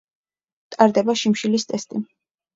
ტარდება 0.75 1.15
შიმშილის 1.25 1.69
ტესტი. 1.75 2.05